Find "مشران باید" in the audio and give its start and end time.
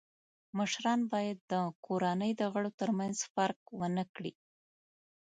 0.57-1.37